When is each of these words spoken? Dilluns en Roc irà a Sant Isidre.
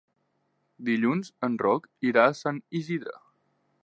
Dilluns 0.87 1.29
en 1.47 1.59
Roc 1.65 1.85
irà 2.13 2.23
a 2.31 2.35
Sant 2.39 2.57
Isidre. 2.81 3.15